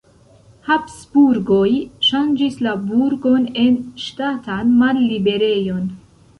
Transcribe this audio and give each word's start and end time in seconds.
Habsburgoj 0.69 1.69
ŝanĝis 2.07 2.57
la 2.69 2.75
burgon 2.87 3.47
en 3.67 3.79
ŝtatan 4.07 4.75
malliberejon. 4.83 5.89